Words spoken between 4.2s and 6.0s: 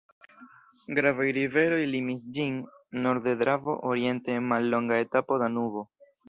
en mallonga etapo Danubo.